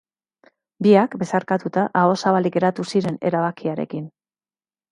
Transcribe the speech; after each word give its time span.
Biak, 0.85 1.17
besarkatuta, 1.23 1.83
aho 2.03 2.17
zabalik 2.23 2.57
geratu 2.57 2.89
ziren 2.95 3.23
erabakiarekin. 3.33 4.05